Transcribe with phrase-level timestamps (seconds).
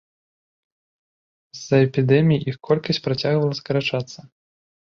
[1.59, 4.19] З-за эпідэмій іх колькасць працягвала скарачацца.